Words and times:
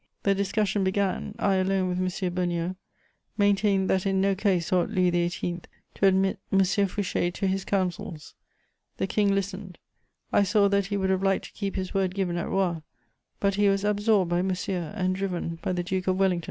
The 0.23 0.33
discussion 0.33 0.83
began: 0.83 1.35
I, 1.37 1.57
alone 1.57 1.87
with 1.89 1.99
M. 1.99 2.05
Beugnot, 2.33 2.75
maintained 3.37 3.87
that 3.91 4.03
in 4.07 4.19
no 4.19 4.33
case 4.33 4.73
ought 4.73 4.89
Louis 4.89 5.11
XVIII. 5.29 5.59
to 5.93 6.07
admit 6.07 6.39
M. 6.51 6.61
Fouché 6.61 7.31
to 7.31 7.45
his 7.45 7.63
counsels. 7.63 8.33
The 8.97 9.05
King 9.05 9.31
listened: 9.35 9.77
I 10.33 10.41
saw 10.41 10.67
that 10.69 10.87
he 10.87 10.97
would 10.97 11.11
have 11.11 11.21
liked 11.21 11.45
to 11.45 11.51
keep 11.51 11.75
his 11.75 11.93
word 11.93 12.15
given 12.15 12.37
at 12.37 12.49
Roye; 12.49 12.81
but 13.39 13.53
he 13.53 13.69
was 13.69 13.83
absorbed 13.83 14.31
by 14.31 14.41
Monsieur 14.41 14.91
and 14.95 15.15
driven 15.15 15.59
by 15.61 15.71
the 15.71 15.83
Duke 15.83 16.07
of 16.07 16.17
Wellington. 16.17 16.39